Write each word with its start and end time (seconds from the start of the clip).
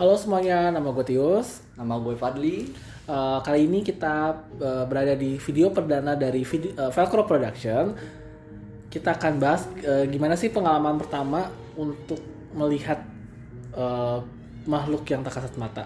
Halo 0.00 0.16
semuanya, 0.16 0.72
nama 0.72 0.96
gue 0.96 1.04
Tius. 1.12 1.60
Nama 1.76 2.00
gue 2.00 2.16
Fadli. 2.16 2.72
Uh, 3.04 3.36
kali 3.44 3.68
ini 3.68 3.84
kita 3.84 4.32
uh, 4.56 4.88
berada 4.88 5.12
di 5.12 5.36
video 5.36 5.76
perdana 5.76 6.16
dari 6.16 6.40
video, 6.40 6.72
uh, 6.80 6.88
Velcro 6.88 7.28
Production. 7.28 7.92
Kita 8.88 9.12
akan 9.12 9.36
bahas 9.36 9.68
uh, 9.84 10.08
gimana 10.08 10.40
sih 10.40 10.48
pengalaman 10.48 10.96
pertama 10.96 11.52
untuk 11.76 12.16
melihat 12.56 13.04
uh, 13.76 14.24
makhluk 14.64 15.04
yang 15.04 15.20
tak 15.20 15.36
kasat 15.36 15.52
mata. 15.60 15.84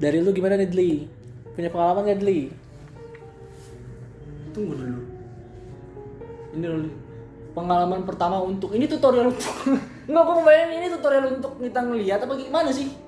Dari 0.00 0.24
lu 0.24 0.32
gimana 0.32 0.56
nih 0.56 0.72
Dli? 0.72 0.92
Punya 1.52 1.68
pengalaman 1.68 2.08
gak 2.08 2.24
Dli? 2.24 2.48
Tunggu 4.56 4.80
dulu. 4.80 5.00
Ini 6.56 6.64
dulu. 6.72 6.88
Pengalaman 7.52 8.00
pertama 8.08 8.40
untuk 8.40 8.72
ini 8.72 8.88
tutorial 8.88 9.28
untuk 9.28 9.76
Enggak, 10.08 10.24
gue 10.24 10.40
bayangin 10.40 10.76
ini 10.80 10.88
tutorial 10.88 11.36
untuk 11.36 11.60
kita 11.60 11.84
ngelihat 11.84 12.24
apa 12.24 12.32
gimana 12.40 12.72
sih? 12.72 12.99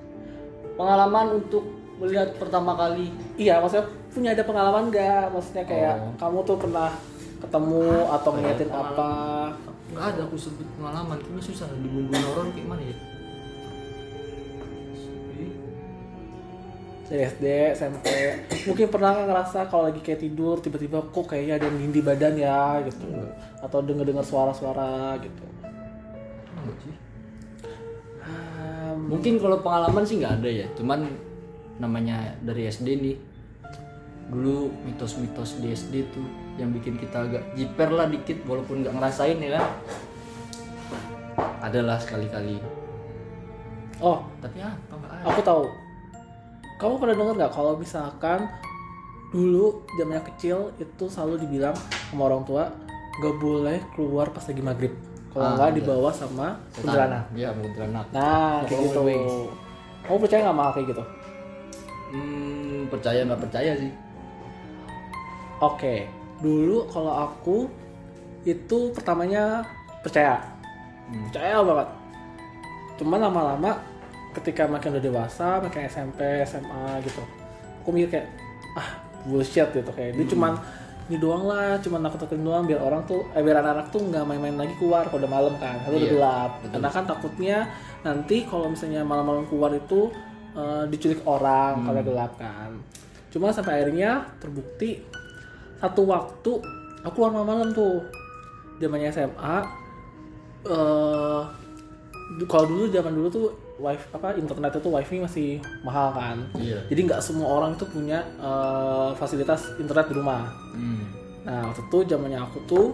Pengalaman 0.73 1.25
untuk 1.37 1.63
melihat 2.01 2.33
pertama 2.41 2.73
kali. 2.73 3.13
Iya, 3.37 3.61
maksudnya 3.61 3.85
punya 4.09 4.29
ada 4.33 4.43
pengalaman 4.43 4.89
gak? 4.89 5.29
Maksudnya 5.33 5.63
kayak 5.65 5.95
Oh. 6.01 6.13
kamu 6.17 6.37
tuh 6.45 6.57
pernah 6.57 6.89
ketemu 7.41 7.85
atau 8.09 8.29
ngeliatin 8.33 8.71
apa? 8.71 9.11
Enggak 9.93 10.05
ada 10.17 10.21
aku 10.25 10.35
sebut 10.39 10.67
pengalaman, 10.79 11.17
kayaknya 11.21 11.43
susah 11.45 11.69
dibumbuin 11.69 12.23
orang 12.33 12.49
kayak 12.55 12.67
mana 12.67 12.81
ya? 12.81 12.95
dari 17.13 17.29
SD, 17.29 17.45
SMP 17.77 18.05
mungkin 18.65 18.89
pernah 18.89 19.13
nggak 19.13 19.27
ngerasa 19.29 19.59
kalau 19.69 19.85
lagi 19.85 20.01
kayak 20.01 20.25
tidur 20.25 20.57
tiba-tiba 20.57 20.97
kok 21.13 21.29
kayaknya 21.29 21.61
ada 21.61 21.65
yang 21.69 21.77
dinding 21.77 22.05
badan 22.09 22.33
ya 22.41 22.81
gitu 22.89 23.05
atau 23.61 23.79
denger-dengar 23.85 24.25
suara-suara 24.25 25.21
gitu. 25.21 25.45
Hmm, 26.57 26.73
Mungkin 29.13 29.37
kalau 29.37 29.61
pengalaman 29.61 30.01
sih 30.01 30.17
nggak 30.17 30.41
ada 30.41 30.49
ya, 30.49 30.65
cuman 30.73 31.05
namanya 31.77 32.33
dari 32.41 32.65
SD 32.65 32.87
nih. 32.97 33.17
Dulu 34.33 34.73
mitos-mitos 34.89 35.61
di 35.61 35.69
SD 35.69 36.09
tuh 36.09 36.25
yang 36.57 36.73
bikin 36.73 36.97
kita 36.97 37.29
agak 37.29 37.43
jiper 37.53 37.93
lah 37.93 38.09
dikit 38.09 38.41
walaupun 38.49 38.81
nggak 38.81 38.97
ngerasain 38.97 39.37
ya 39.37 39.61
kan. 39.61 39.65
Adalah 41.61 42.01
sekali-kali. 42.01 42.57
oh 44.01 44.25
Tapi 44.41 44.57
apa 44.59 44.93
nggak 44.97 45.11
ada? 45.13 45.23
aku 45.29 45.41
tahu 45.45 45.63
kamu 46.81 46.93
pernah 46.99 47.15
dengar 47.15 47.35
nggak 47.39 47.53
kalau 47.55 47.73
misalkan 47.79 48.51
dulu 49.31 49.87
zamannya 49.95 50.23
kecil 50.35 50.75
itu 50.77 51.05
selalu 51.07 51.47
dibilang 51.47 51.71
sama 52.11 52.27
orang 52.27 52.43
tua 52.43 52.69
nggak 53.21 53.35
boleh 53.39 53.77
keluar 53.95 54.29
pas 54.35 54.43
lagi 54.43 54.59
maghrib 54.59 54.93
kalau 55.33 55.43
Ah, 55.43 55.51
nggak 55.57 55.67
iya. 55.67 55.77
dibawa 55.81 56.09
sama 56.09 56.47
kuntilanak 56.71 57.23
Iya, 57.33 57.49
kuntilanak. 57.51 58.05
nah 58.09 58.61
kayak 58.63 58.81
gitu 58.85 58.99
Always. 59.01 59.33
kamu 60.03 60.17
percaya 60.21 60.41
nggak 60.41 60.53
sama 60.53 60.65
kayak 60.71 60.87
gitu 60.87 61.03
Hmm, 62.13 62.79
percaya 62.87 63.25
nggak 63.25 63.41
percaya 63.41 63.71
sih? 63.73 63.89
Oke, 65.57 66.05
dulu 66.37 66.85
kalau 66.85 67.25
aku 67.25 67.65
itu 68.43 68.93
pertamanya 68.93 69.65
percaya, 70.03 70.37
Hmm. 71.07 71.25
percaya 71.25 71.63
banget. 71.63 71.89
Cuman 72.99 73.17
lama-lama 73.17 73.81
ketika 74.33 74.67
makin 74.67 74.93
udah 74.93 75.03
dewasa, 75.03 75.57
makin 75.57 75.87
SMP, 75.87 76.19
SMA 76.43 77.01
gitu, 77.01 77.23
aku 77.81 77.89
mikir 77.89 78.13
kayak 78.13 78.27
ah 78.75 78.89
bullshit 79.23 79.69
gitu 79.71 79.89
kayak 79.89 80.13
dia 80.13 80.25
cuman 80.27 80.53
ini 81.11 81.17
doang 81.19 81.43
lah, 81.43 81.75
cuman 81.83 81.99
aku 82.07 82.15
takutin 82.15 82.43
doang 82.43 82.63
biar 82.63 82.79
orang 82.79 83.03
tuh, 83.03 83.27
eh, 83.35 83.43
biar 83.43 83.59
anak-anak 83.59 83.91
tuh 83.91 84.01
nggak 84.07 84.23
main-main 84.23 84.55
lagi 84.55 84.75
keluar 84.79 85.03
kalau 85.11 85.19
udah 85.19 85.31
malam 85.31 85.53
kan, 85.59 85.75
kalau 85.83 85.99
udah 85.99 86.07
Iya, 86.07 86.13
gelap. 86.15 86.51
Karena 86.71 86.89
kan 86.89 87.03
takutnya 87.03 87.57
nanti 88.01 88.37
kalau 88.47 88.71
misalnya 88.71 89.01
malam-malam 89.03 89.43
keluar 89.51 89.71
itu 89.71 90.07
eh, 90.53 90.83
diculik 90.87 91.25
orang 91.25 91.81
kalau 91.83 92.01
gelap 92.01 92.31
kan. 92.37 92.69
Cuma 93.33 93.49
sampai 93.49 93.81
akhirnya 93.81 94.29
terbukti 94.37 95.01
satu 95.81 96.05
waktu 96.05 96.51
aku 97.01 97.15
keluar 97.17 97.43
malam 97.43 97.73
tuh 97.73 98.05
zamannya 98.77 99.09
SMA 99.09 99.55
eh 100.63 101.41
du- 101.43 101.62
kalau 102.43 102.65
dulu 102.65 102.83
zaman 102.87 103.13
dulu 103.13 103.27
tuh 103.29 103.45
wifi 103.75 104.05
apa 104.11 104.33
internet 104.33 104.71
itu 104.75 104.89
wifi 104.89 105.15
masih 105.17 105.49
mahal 105.81 106.11
kan 106.11 106.37
Iya. 106.55 106.81
jadi 106.87 106.99
nggak 107.05 107.21
semua 107.21 107.47
orang 107.51 107.73
itu 107.73 107.85
punya 107.85 108.21
eh, 108.35 109.09
fasilitas 109.13 109.75
internet 109.75 110.07
di 110.07 110.15
rumah 110.15 110.49
Hmm. 110.71 111.03
nah 111.43 111.67
waktu 111.67 111.81
itu 111.83 111.97
zamannya 112.07 112.39
aku 112.41 112.57
tuh 112.63 112.87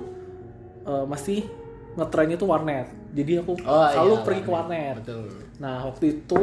eh, 0.84 1.06
masih 1.06 1.48
ngetrennya 1.92 2.36
tuh 2.36 2.48
warnet 2.48 2.88
jadi 3.10 3.42
aku 3.42 3.58
Oh, 3.60 3.86
selalu 3.88 4.14
iya, 4.14 4.24
pergi 4.24 4.42
ke 4.42 4.50
warnet 4.50 4.96
Betul. 5.00 5.24
nah 5.58 5.84
waktu 5.84 6.06
itu 6.16 6.42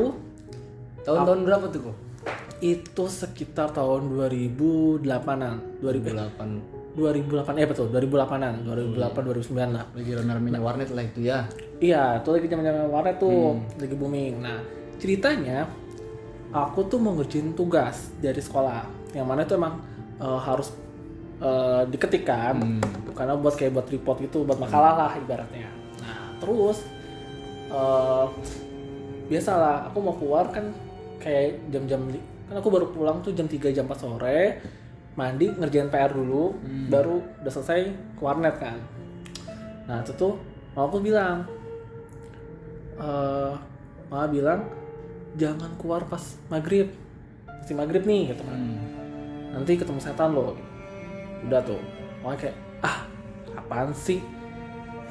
Tahun-tahun 1.03 1.41
berapa 1.43 1.67
tuh 1.71 1.81
kok? 1.87 1.97
itu 2.59 3.05
sekitar 3.07 3.71
tahun 3.71 4.11
2008an 4.11 5.79
2000 5.79 5.79
2008 5.79 6.76
2008 6.97 7.61
eh 7.61 7.69
betul 7.69 7.93
2008an 7.93 8.65
2008 8.65 9.53
2009 9.53 9.77
lah. 9.77 9.85
Lagi 9.93 10.11
rame-ramenya 10.17 10.61
warnet 10.65 10.89
lah 10.97 11.05
itu 11.05 11.21
ya. 11.29 11.45
iya 11.77 12.25
itu 12.25 12.33
lagi 12.33 12.49
zaman 12.49 12.89
warnet 12.89 13.21
tuh 13.21 13.61
lagi 13.77 13.95
booming. 13.95 14.41
Nah 14.41 14.65
ceritanya 14.97 15.69
aku 16.51 16.89
tuh 16.89 16.97
mau 16.97 17.13
ngerjain 17.13 17.53
tugas 17.53 18.17
dari 18.17 18.41
sekolah. 18.41 19.13
Yang 19.13 19.27
mana 19.29 19.41
itu 19.45 19.55
emang 19.61 19.75
eh, 20.17 20.41
harus 20.41 20.73
eh, 21.45 21.85
diketik 21.93 22.25
kan. 22.25 22.57
Karena 23.13 23.37
buat 23.37 23.61
kayak 23.61 23.77
buat 23.77 23.87
report 23.93 24.25
gitu 24.25 24.49
buat 24.49 24.57
makalah 24.57 24.97
lah 24.97 25.13
ibaratnya. 25.21 25.69
Nah 26.01 26.33
terus 26.41 26.81
eh 27.67 28.27
biasalah 29.27 29.91
aku 29.91 29.99
mau 30.01 30.15
keluar 30.15 30.49
kan 30.55 30.71
kayak 31.19 31.67
jam-jam 31.75 31.99
kan 32.47 32.63
aku 32.63 32.69
baru 32.71 32.87
pulang 32.95 33.19
tuh 33.27 33.35
jam 33.35 33.51
3 33.51 33.75
jam 33.75 33.91
4 33.91 33.99
sore 33.99 34.63
mandi 35.17 35.49
ngerjain 35.49 35.89
PR 35.89 36.13
dulu 36.13 36.53
baru 36.87 37.25
udah 37.41 37.49
selesai 37.51 37.81
ke 38.15 38.21
warnet 38.21 38.57
kan. 38.57 38.77
Nah 39.89 40.05
itu 40.05 40.13
tuh 40.13 40.37
mama 40.73 40.87
aku 40.87 41.01
bilang 41.01 41.49
eh 42.97 43.53
mama 44.09 44.27
bilang 44.29 44.61
jangan 45.37 45.73
keluar 45.77 46.05
pas 46.05 46.23
maghrib. 46.49 46.93
Pasti 47.49 47.73
maghrib 47.73 48.05
nih 48.05 48.31
gitu 48.31 48.45
kan 48.45 48.55
Hmm. 48.57 48.79
nanti 49.53 49.75
ketemu 49.75 49.99
setan 49.99 50.31
loh 50.31 50.53
udah 51.43 51.61
tuh 51.65 51.81
makanya 52.21 52.39
kayak 52.47 52.57
ah 52.83 52.99
apaan 53.57 53.91
sih? 53.91 54.21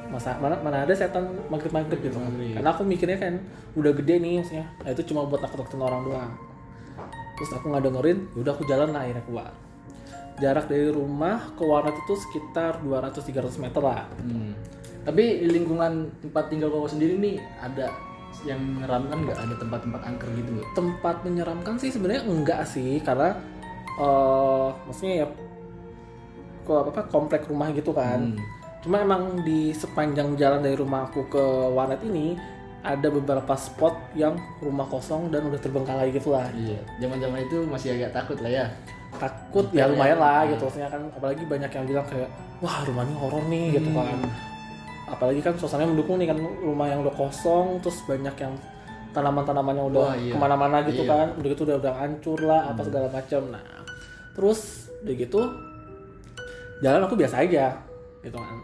Masa 0.06 0.38
mana 0.38 0.54
mana 0.62 0.86
ada 0.86 0.94
setan 0.94 1.26
maghrib 1.50 1.74
maghrib 1.74 1.98
gitu 1.98 2.14
kan? 2.16 2.30
Maghrib. 2.30 2.54
karena 2.54 2.70
aku 2.70 2.82
mikirnya 2.86 3.18
kan 3.18 3.34
udah 3.74 3.90
gede 3.92 4.22
nih 4.22 4.38
maksudnya. 4.38 4.66
Nah 4.86 4.90
itu 4.94 5.02
cuma 5.04 5.26
buat 5.26 5.42
nakut 5.42 5.58
nakutin 5.60 5.82
orang 5.82 6.02
doang. 6.06 6.32
Terus 7.36 7.50
aku 7.52 7.64
nggak 7.68 7.84
dengerin 7.84 8.18
yaudah 8.32 8.52
aku 8.54 8.64
jalan 8.64 8.88
lah 8.94 9.02
akhirnya 9.02 9.24
keluar 9.26 9.50
jarak 10.36 10.66
dari 10.66 10.88
rumah 10.88 11.52
ke 11.52 11.62
warnet 11.62 11.96
itu 11.96 12.14
sekitar 12.18 12.80
200-300 12.82 13.56
meter 13.58 13.82
lah 13.82 14.04
Hmm. 14.20 14.52
Tapi 15.06 15.38
di 15.38 15.48
lingkungan 15.54 16.10
tempat 16.18 16.50
tinggal 16.50 16.66
kau 16.66 16.90
sendiri 16.90 17.14
nih 17.14 17.38
ada 17.62 17.94
yang 18.42 18.58
menyeramkan 18.58 19.22
nggak? 19.22 19.38
Ada 19.38 19.54
tempat-tempat 19.56 20.00
angker 20.02 20.28
gitu 20.34 20.50
tempat 20.74 21.16
menyeramkan 21.22 21.78
sih 21.78 21.88
sebenarnya 21.88 22.26
enggak 22.26 22.66
sih 22.66 22.98
karena 23.00 23.38
eh 23.96 24.68
maksudnya 24.84 25.14
ya 25.22 25.26
kok 26.62 26.90
apa 26.90 27.06
komplek 27.06 27.46
rumah 27.46 27.70
gitu 27.70 27.94
kan 27.94 28.34
Hmm. 28.34 28.38
cuma 28.82 28.98
emang 29.00 29.40
di 29.42 29.70
sepanjang 29.72 30.34
jalan 30.34 30.60
dari 30.60 30.74
rumahku 30.74 31.26
ke 31.26 31.44
warnet 31.70 32.02
ini 32.02 32.34
ada 32.82 33.06
beberapa 33.06 33.54
spot 33.54 34.14
yang 34.14 34.34
rumah 34.58 34.86
kosong 34.86 35.30
dan 35.30 35.46
udah 35.46 35.58
terbengkalai 35.58 36.10
gitu 36.10 36.30
lah 36.30 36.46
Iya. 36.54 36.78
Zaman-zaman 36.98 37.42
itu 37.42 37.66
masih 37.66 37.98
agak 37.98 38.14
takut 38.14 38.38
lah 38.38 38.52
ya. 38.52 38.66
Takut 39.16 39.66
ya 39.72 39.88
lumayan 39.88 40.18
lah 40.20 40.44
gitu 40.44 40.68
maksudnya 40.68 40.90
kan 40.92 41.00
apalagi 41.08 41.42
banyak 41.48 41.70
yang 41.72 41.84
bilang 41.88 42.06
kayak 42.06 42.28
wah 42.60 42.84
rumahnya 42.84 43.14
horor 43.16 43.44
nih 43.48 43.78
gitu 43.78 43.90
kan. 43.94 44.18
Apalagi 45.06 45.38
kan 45.38 45.54
suasananya 45.54 45.94
mendukung 45.94 46.18
nih 46.18 46.28
kan 46.34 46.38
rumah 46.60 46.90
yang 46.90 47.00
udah 47.06 47.14
kosong 47.14 47.78
terus 47.78 48.02
banyak 48.04 48.34
yang 48.36 48.52
tanaman-tanamannya 49.14 49.84
udah 49.88 50.02
Wah, 50.12 50.16
iya. 50.18 50.34
ke 50.34 50.36
mana-mana 50.36 50.76
gitu 50.84 51.06
Iya. 51.06 51.10
kan 51.14 51.26
udah 51.38 51.48
gitu 51.48 51.62
udah 51.64 51.76
udah 51.80 51.92
hancur 51.96 52.38
lah 52.42 52.60
apa 52.68 52.80
segala 52.84 53.06
macam 53.08 53.42
nah 53.48 53.64
terus 54.36 54.90
udah 55.06 55.14
gitu 55.16 55.40
jalan 56.84 57.00
aku 57.06 57.14
biasa 57.16 57.40
aja 57.46 57.72
gitu 58.20 58.36
kan. 58.36 58.56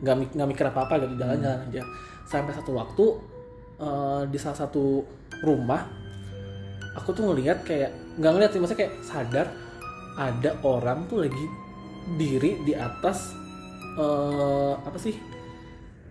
Nggak 0.00 0.14
nggak 0.34 0.48
mikir 0.48 0.64
apa 0.66 0.80
apa 0.88 0.94
gitu 1.04 1.14
jalan-jalan 1.14 1.60
aja. 1.70 1.82
Sampai 2.26 2.52
satu 2.56 2.72
waktu 2.74 3.04
eh, 3.78 4.22
di 4.26 4.38
salah 4.40 4.58
satu 4.58 5.04
rumah 5.44 5.84
aku 6.90 7.14
tuh 7.14 7.30
ngelihat 7.30 7.62
kayak 7.62 7.92
nggak 8.18 8.32
ngeliat 8.34 8.50
sih 8.50 8.58
maksudnya 8.58 8.80
kayak 8.82 8.94
sadar 9.06 9.46
ada 10.20 10.60
orang 10.68 11.08
tuh 11.08 11.24
lagi 11.24 11.46
diri 12.20 12.60
di 12.60 12.76
atas 12.76 13.32
eh 13.96 14.74
apa 14.76 14.98
sih? 15.00 15.16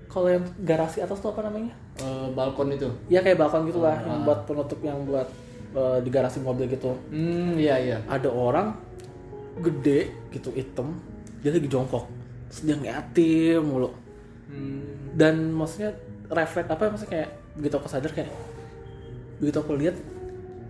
Kalau 0.10 0.26
yang 0.26 0.42
garasi 0.66 1.06
atas 1.06 1.22
tuh 1.22 1.30
apa 1.30 1.46
namanya? 1.46 1.70
Eh, 2.02 2.28
balkon 2.34 2.74
itu. 2.74 2.90
ya 3.14 3.22
kayak 3.22 3.38
balkon 3.38 3.70
gitulah 3.70 3.94
yang 4.02 4.26
buat 4.26 4.50
penutup 4.50 4.82
yang 4.82 5.06
buat 5.06 5.30
eh, 5.78 5.98
di 6.02 6.10
garasi 6.10 6.42
mobil 6.42 6.66
gitu. 6.66 6.98
Hmm, 7.14 7.54
iya 7.62 7.78
iya. 7.78 7.98
ada 8.10 8.34
orang 8.34 8.74
gede 9.62 10.10
gitu 10.34 10.50
hitam 10.58 10.98
dia 11.46 11.54
lagi 11.54 11.70
jongkok. 11.70 12.10
Terus 12.50 12.62
dia 12.66 12.76
ngeliatin 12.76 13.62
mulu. 13.62 13.94
Hmm. 14.50 15.14
dan 15.14 15.54
maksudnya 15.54 15.94
refleks 16.26 16.74
apa 16.74 16.90
maksudnya 16.90 17.14
kayak 17.14 17.30
begitu 17.54 17.76
aku 17.78 17.86
sadar 17.86 18.10
kayak 18.10 18.34
begitu 19.38 19.62
aku 19.62 19.78
lihat 19.78 19.94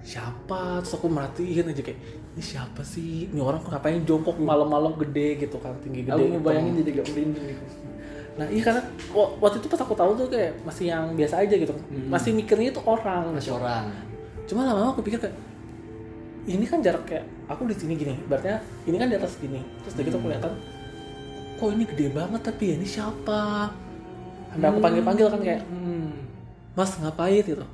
siapa? 0.03 0.83
Terus 0.83 0.99
aku 0.99 1.07
merhatiin 1.07 1.71
aja 1.71 1.79
kayak 1.79 1.99
ini 2.29 2.43
siapa 2.45 2.81
sih? 2.81 3.27
Ini 3.27 3.39
orang 3.39 3.59
ngapain 3.61 4.01
jongkok 4.01 4.37
malam-malam 4.37 4.93
gede 4.97 5.39
gitu 5.39 5.57
kan 5.57 5.73
tinggi 5.79 6.01
gede 6.01 6.13
Aku 6.13 6.21
hitam. 6.21 6.33
ngebayangin 6.37 6.73
jadi 6.77 6.89
gak 6.93 7.07
merinding 7.09 7.45
gitu. 7.49 7.63
nah 8.33 8.47
iya 8.47 8.61
karena 8.63 8.81
wa- 9.11 9.31
waktu 9.37 9.59
itu 9.59 9.67
pas 9.67 9.77
aku 9.77 9.91
tahu 9.93 10.11
tuh 10.15 10.27
kayak 10.29 10.55
masih 10.63 10.85
yang 10.87 11.11
biasa 11.11 11.43
aja 11.43 11.51
gitu 11.53 11.73
masih 12.07 12.31
mikirnya 12.31 12.69
itu 12.69 12.81
orang. 12.81 13.33
Masih 13.33 13.53
orang. 13.53 13.91
cuma 14.47 14.63
lama-lama 14.63 14.91
aku 14.91 15.03
pikir 15.03 15.19
kayak 15.19 15.35
ini 16.45 16.63
kan 16.63 16.79
jarak 16.79 17.03
kayak 17.03 17.21
aku 17.45 17.67
di 17.67 17.75
sini 17.75 17.93
gini 17.93 18.15
berarti 18.23 18.57
ini 18.83 18.95
kan 18.95 19.05
di 19.05 19.15
atas 19.15 19.35
gini. 19.35 19.59
Terus 19.83 19.93
dari 19.93 20.07
gitu 20.07 20.15
aku 20.15 20.25
kelihatan 20.25 20.53
kok 21.55 21.69
ini 21.69 21.83
gede 21.85 22.07
banget 22.09 22.41
tapi 22.41 22.63
ya 22.65 22.75
ini 22.75 22.87
siapa? 22.87 23.69
Sampai 24.49 24.67
aku 24.67 24.79
panggil-panggil 24.79 25.27
kan 25.27 25.41
kayak 25.41 25.61
Hmm. 25.67 26.09
mas 26.73 26.95
ngapain? 26.95 27.43
gitu 27.43 27.65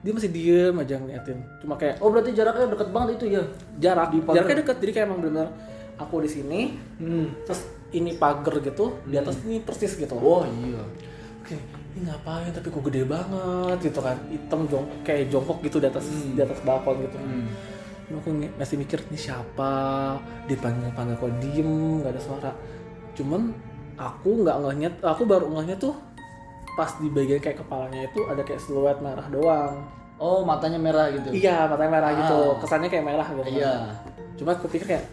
dia 0.00 0.12
masih 0.12 0.30
diem 0.30 0.74
aja 0.74 0.96
ngeliatin. 0.96 1.38
Cuma 1.58 1.74
kayak 1.74 2.00
Oh 2.00 2.08
berarti 2.08 2.32
jaraknya 2.32 2.66
deket 2.68 2.88
banget 2.88 3.10
itu 3.16 3.26
ya? 3.30 3.42
jarak 3.76 4.08
Di 4.08 4.20
pagar. 4.20 4.34
jaraknya 4.40 4.58
deket. 4.62 4.76
Jadi 4.78 4.92
kayak 4.92 5.06
emang 5.06 5.20
benar 5.22 5.46
aku 5.94 6.14
di 6.20 6.30
sini 6.30 6.60
Hmm. 6.96 7.28
terus 7.44 7.60
ini 7.90 8.14
pagar 8.14 8.54
gitu 8.58 8.96
di 9.04 9.14
atas 9.14 9.36
ini 9.42 9.60
persis 9.60 9.92
gitu 9.94 10.14
Oh 10.14 10.46
iya. 10.46 10.80
oke 11.36 11.52
ini 11.90 12.00
ngapain? 12.02 12.48
Tapi 12.48 12.66
kok 12.66 12.82
gede 12.82 13.02
banget 13.04 13.76
gitu 13.82 14.00
kan. 14.00 14.16
Hitam 14.26 14.64
jong 14.64 14.86
kayak 15.02 15.28
jongkok 15.28 15.60
gitu 15.60 15.76
di 15.76 15.86
atas 15.86 16.06
di 16.08 16.40
atas 16.40 16.58
balkon 16.62 16.96
gitu. 17.02 17.18
Hmm. 17.18 17.44
Cuma 18.06 18.18
aku 18.18 18.30
masih 18.56 18.76
mikir 18.76 18.98
ini 19.06 19.18
siapa? 19.20 19.72
Dipanggil 20.46 20.88
panggil 20.90 21.14
kok 21.14 21.30
diem. 21.38 22.00
Nggak 22.00 22.14
ada 22.14 22.22
suara. 22.22 22.50
Cuman 23.12 23.52
aku 23.94 24.40
nggak 24.40 24.56
ngehnya 24.56 24.88
aku 25.04 25.22
baru 25.24 25.46
ngehnya 25.50 25.76
tuh 25.76 25.92
pas 26.80 26.96
di 26.96 27.08
bagian 27.08 27.36
kayak 27.38 27.60
kepalanya 27.60 28.00
itu 28.02 28.24
ada 28.24 28.40
kayak 28.40 28.56
siluet 28.58 28.96
merah 28.98 29.28
doang 29.28 29.84
Oh 30.16 30.40
matanya 30.42 30.76
merah 30.76 31.08
gitu? 31.08 31.28
iya 31.30 31.64
matanya 31.64 31.92
merah 31.94 32.10
gitu 32.14 32.36
Ah. 32.40 32.56
kesannya 32.56 32.88
kayak 32.88 33.04
merah 33.04 33.26
gitu 33.26 33.40
kan. 33.42 33.52
Iya. 33.52 33.74
cuma 34.34 34.50
aku 34.50 34.66
pikir 34.66 34.86
kayak 34.88 35.04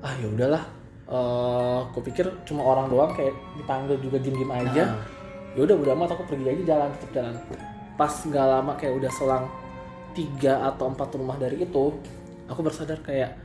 ah 0.00 0.14
ya 0.16 0.26
udahlah 0.28 0.64
Eh, 1.04 1.78
aku 1.84 2.00
pikir 2.00 2.24
cuma 2.42 2.64
orang 2.64 2.88
doang 2.88 3.12
kayak 3.12 3.30
dipanggil 3.54 4.00
juga 4.00 4.16
diem-diem 4.16 4.48
aja 4.50 4.96
ya 5.52 5.60
udah 5.60 5.76
udah 5.76 5.92
amat 5.92 6.16
aku 6.16 6.24
pergi 6.24 6.46
aja 6.48 6.62
jalan 6.66 6.88
tetap 6.90 7.10
jalan 7.12 7.34
pas 7.94 8.08
nggak 8.16 8.46
lama 8.48 8.72
kayak 8.74 8.94
udah 8.96 9.10
selang 9.12 9.44
tiga 10.10 10.64
atau 10.64 10.88
empat 10.88 11.12
rumah 11.12 11.36
dari 11.36 11.60
itu 11.60 11.84
aku 12.48 12.60
bersadar 12.60 12.96
kayak 13.04 13.36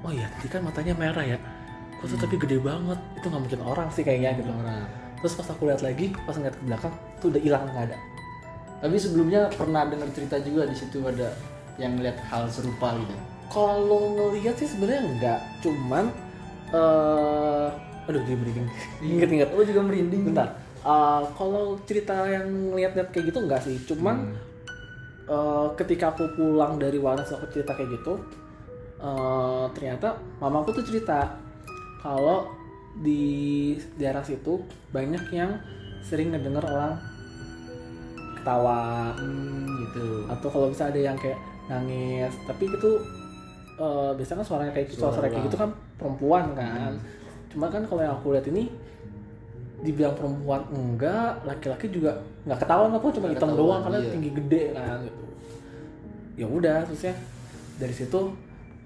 oh 0.00 0.14
iya 0.14 0.30
tadi 0.30 0.46
kan 0.46 0.62
matanya 0.62 0.94
merah 0.94 1.24
ya 1.26 1.38
kok 1.98 2.06
tuh 2.06 2.18
tapi 2.18 2.38
gede 2.38 2.62
banget 2.62 2.98
itu 3.12 3.26
nggak 3.26 3.42
mungkin 3.42 3.60
orang 3.60 3.88
sih 3.90 4.02
kayaknya 4.02 4.30
gitu 4.38 4.48
Orang. 4.48 4.86
Terus 5.20 5.36
pas 5.36 5.48
aku 5.48 5.68
lihat 5.68 5.80
lagi 5.80 6.10
pas 6.24 6.34
ngeliat 6.34 6.56
ke 6.56 6.64
belakang 6.64 6.92
tuh 7.20 7.28
udah 7.30 7.40
hilang 7.40 7.62
nggak 7.68 7.84
ada. 7.92 7.96
Tapi 8.80 8.96
sebelumnya 8.96 9.52
pernah 9.52 9.84
dengar 9.84 10.08
cerita 10.10 10.40
juga 10.40 10.64
di 10.64 10.72
situ 10.72 11.04
ada 11.04 11.36
yang 11.76 11.96
lihat 12.00 12.16
hal 12.28 12.48
serupa 12.48 12.92
gitu. 12.96 13.14
kalau 13.50 14.14
ngelihat 14.16 14.54
sih 14.56 14.68
sebenarnya 14.68 15.02
enggak 15.04 15.40
cuman 15.60 16.04
eh 16.70 17.68
aduh 18.08 18.22
dia 18.24 18.36
merinding. 18.36 18.66
Inget-inget 19.00 19.48
Oh 19.52 19.62
juga 19.62 19.80
merinding. 19.84 20.22
bentar. 20.32 20.48
Eh, 20.80 21.22
kalau 21.36 21.76
cerita 21.84 22.24
yang 22.24 22.72
lihat-lihat 22.72 23.12
kayak 23.12 23.28
gitu 23.28 23.38
enggak 23.44 23.60
sih 23.60 23.76
cuman 23.84 24.32
eh, 25.28 25.66
ketika 25.76 26.16
aku 26.16 26.24
pulang 26.34 26.80
dari 26.80 26.96
Wanes 26.96 27.28
aku 27.28 27.44
cerita 27.52 27.76
kayak 27.76 28.00
gitu 28.00 28.16
eh, 28.96 29.64
ternyata 29.76 30.16
mamaku 30.40 30.80
tuh 30.80 30.84
cerita 30.88 31.36
kalau 32.00 32.48
di 32.98 33.76
daerah 33.94 34.24
situ 34.26 34.66
banyak 34.90 35.30
yang 35.30 35.60
sering 36.02 36.34
ngedenger 36.34 36.64
orang 36.66 36.98
ketawa. 38.40 39.14
Hmm, 39.14 39.68
gitu. 39.86 40.26
atau 40.30 40.48
kalau 40.48 40.66
bisa 40.72 40.88
ada 40.88 41.00
yang 41.00 41.18
kayak 41.18 41.38
nangis. 41.70 42.32
Tapi 42.46 42.64
itu 42.66 42.90
eh, 43.78 44.10
biasanya 44.16 44.38
kan 44.42 44.46
suaranya 44.46 44.72
kayak 44.74 44.86
gitu 44.90 45.02
suara, 45.06 45.28
kayak 45.30 45.46
gitu 45.50 45.56
kan 45.58 45.70
perempuan 45.94 46.56
kan. 46.58 46.98
Cuma 47.50 47.66
kan 47.70 47.82
kalau 47.86 48.02
yang 48.02 48.14
aku 48.18 48.34
lihat 48.34 48.46
ini 48.50 48.70
dibilang 49.80 50.12
perempuan 50.12 50.60
enggak 50.76 51.40
laki-laki 51.48 51.88
juga 51.88 52.20
nggak 52.44 52.60
ketahuan 52.60 52.92
apa 52.92 53.06
cuma 53.16 53.26
hitam 53.32 53.50
doang 53.56 53.80
karena 53.80 53.98
iya. 54.04 54.10
tinggi 54.12 54.30
gede 54.36 54.62
kan. 54.76 54.98
Gitu 55.08 55.30
ya 56.40 56.46
udah 56.48 56.88
terusnya 56.88 57.12
dari 57.76 57.92
situ 57.92 58.32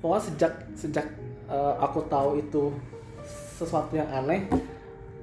pokoknya 0.02 0.22
sejak 0.26 0.52
sejak 0.74 1.06
eh, 1.46 1.74
aku 1.78 2.02
tahu 2.10 2.42
itu 2.42 2.74
sesuatu 3.64 3.92
yang 3.92 4.06
aneh 4.06 4.46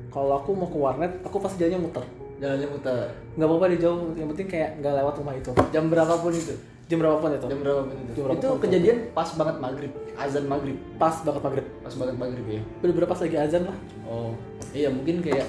kalau 0.09 0.35
aku 0.35 0.51
mau 0.51 0.67
ke 0.67 0.75
warnet 0.75 1.11
aku 1.23 1.39
pasti 1.39 1.61
jalannya 1.61 1.81
muter 1.81 2.05
Jalannya 2.41 2.67
muter. 2.67 3.05
nggak 3.37 3.47
apa-apa 3.47 3.65
di 3.69 3.77
jauh 3.77 4.17
yang 4.17 4.27
penting 4.33 4.47
kayak 4.49 4.69
nggak 4.81 4.93
lewat 4.97 5.13
rumah 5.15 5.33
itu 5.33 5.51
Jam 5.69 5.85
berapapun 5.87 6.33
itu. 6.33 6.53
jam 6.89 6.97
berapapun 6.99 7.29
itu 7.31 7.45
Jam 7.47 7.59
berapapun 7.61 7.95
itu. 7.95 8.11
Jam 8.11 8.23
berapapun 8.25 8.41
itu 8.41 8.49
itu. 8.49 8.61
kejadian 8.65 8.97
pas 9.13 9.29
banget 9.31 9.55
maghrib. 9.61 9.91
Azan 10.17 10.45
maghrib. 10.45 10.77
pas 10.97 11.15
banget 11.21 11.41
maghrib 11.41 11.65
Pas 11.79 11.93
banget 11.95 12.15
maghrib 12.17 12.45
ya. 12.49 12.61
bener-bener 12.81 13.07
pas 13.07 13.19
lagi 13.21 13.37
azan 13.37 13.63
lah 13.69 13.77
Oh, 14.03 14.35
iya 14.75 14.91
mungkin 14.91 15.23
kayak 15.23 15.47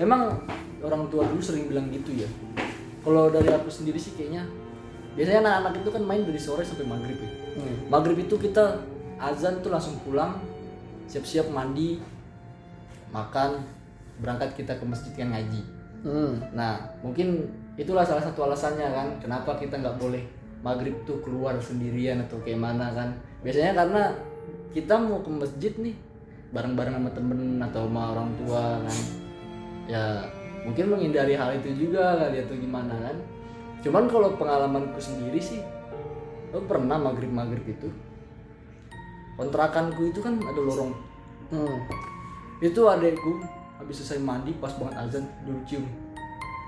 memang 0.00 0.40
orang 0.80 1.10
tua 1.12 1.26
dulu 1.28 1.42
sering 1.42 1.66
bilang 1.66 1.90
gitu 1.90 2.14
ya. 2.16 2.28
Kalau 3.02 3.28
dari 3.28 3.50
aku 3.50 3.68
sendiri 3.68 3.98
sih 3.98 4.14
kayaknya 4.14 4.46
biasanya 5.12 5.42
anak-anak 5.44 5.82
itu 5.82 5.90
kan 5.90 6.02
main 6.06 6.22
dari 6.22 6.38
sore 6.38 6.62
sampai 6.62 6.86
maghrib 6.86 7.18
ya. 7.18 7.30
Maghrib 7.90 8.16
itu 8.16 8.38
kita 8.38 8.80
azan 9.18 9.58
tuh 9.58 9.68
langsung 9.68 9.98
pulang, 10.00 10.38
siap-siap 11.04 11.50
mandi, 11.50 11.98
makan, 13.14 13.62
berangkat 14.20 14.54
kita 14.58 14.76
ke 14.76 14.84
masjid 14.84 15.12
kan 15.14 15.30
ngaji. 15.32 15.62
Hmm. 16.02 16.32
Nah, 16.54 16.78
mungkin 17.02 17.48
itulah 17.78 18.06
salah 18.06 18.22
satu 18.22 18.46
alasannya 18.46 18.86
kan 18.90 19.08
kenapa 19.22 19.58
kita 19.58 19.78
nggak 19.78 19.98
boleh 19.98 20.22
maghrib 20.62 20.94
tuh 21.06 21.22
keluar 21.22 21.54
sendirian 21.58 22.22
atau 22.22 22.38
kayak 22.42 22.58
mana 22.58 22.90
kan. 22.94 23.14
Biasanya 23.42 23.74
karena 23.74 24.02
kita 24.74 24.94
mau 24.98 25.22
ke 25.22 25.30
masjid 25.30 25.72
nih 25.78 25.94
bareng-bareng 26.50 26.94
sama 26.98 27.10
temen 27.14 27.40
atau 27.62 27.86
sama 27.86 28.02
orang 28.14 28.30
tua 28.42 28.62
kan. 28.82 28.98
Ya 29.88 30.04
mungkin 30.66 30.90
menghindari 30.92 31.34
hal 31.38 31.56
itu 31.56 31.88
juga 31.88 32.18
kali 32.18 32.42
atau 32.42 32.54
gimana 32.58 32.94
kan. 32.98 33.16
Cuman 33.78 34.10
kalau 34.10 34.34
pengalamanku 34.34 34.98
sendiri 34.98 35.38
sih, 35.38 35.62
lo 36.50 36.58
pernah 36.66 36.98
maghrib-maghrib 36.98 37.62
itu 37.62 37.88
kontrakanku 39.38 40.10
itu 40.10 40.18
kan 40.18 40.34
ada 40.42 40.58
lorong 40.58 40.92
Hmm. 41.48 41.80
Itu 42.58 42.80
adekku 42.82 43.38
habis 43.78 44.02
selesai 44.02 44.18
mandi 44.18 44.50
pas 44.56 44.74
banget 44.74 44.94
azan 44.98 45.24
dulu 45.42 45.60
cium. 45.64 45.84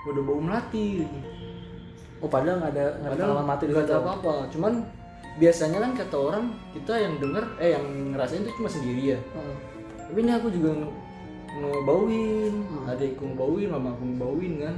Udah 0.07 0.23
bau 0.23 0.41
melati 0.41 1.05
Oh 2.21 2.29
padahal 2.29 2.61
nggak 2.61 2.73
ada 2.73 2.85
nggak 3.01 3.11
ada 3.11 3.17
pengalaman 3.17 3.47
mati 3.49 3.63
nggak 3.65 3.81
situ. 3.81 3.91
ada 3.91 3.97
apa-apa. 3.99 4.35
Cuman 4.53 4.73
biasanya 5.37 5.79
kan 5.81 5.93
kata 5.97 6.17
orang 6.17 6.45
kita 6.71 6.93
yang 6.95 7.15
denger 7.17 7.45
eh 7.57 7.71
yang 7.73 7.85
ngerasain 8.13 8.45
itu 8.45 8.53
cuma 8.57 8.69
sendiri 8.69 9.17
ya. 9.17 9.19
Hmm. 9.33 9.57
tapi 10.05 10.19
ini 10.21 10.33
aku 10.35 10.51
juga 10.51 10.71
nge- 10.75 10.97
ngebauin 11.57 12.55
Hmm. 12.67 12.91
adekku 12.91 13.23
ngebauin 13.25 13.69
mama 13.71 13.89
aku 13.95 14.03
ngebauin 14.05 14.53
kan. 14.61 14.77